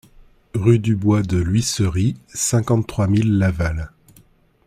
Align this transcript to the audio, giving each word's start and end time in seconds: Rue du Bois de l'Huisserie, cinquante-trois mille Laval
Rue 0.55 0.79
du 0.79 0.95
Bois 0.95 1.21
de 1.21 1.37
l'Huisserie, 1.37 2.15
cinquante-trois 2.33 3.05
mille 3.05 3.37
Laval 3.37 3.91